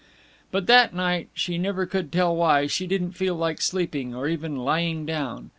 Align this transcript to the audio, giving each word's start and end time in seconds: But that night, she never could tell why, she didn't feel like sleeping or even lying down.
But 0.49 0.65
that 0.65 0.95
night, 0.95 1.29
she 1.35 1.59
never 1.59 1.85
could 1.85 2.11
tell 2.11 2.35
why, 2.35 2.65
she 2.65 2.87
didn't 2.87 3.11
feel 3.11 3.35
like 3.35 3.61
sleeping 3.61 4.15
or 4.15 4.27
even 4.27 4.55
lying 4.55 5.05
down. 5.05 5.49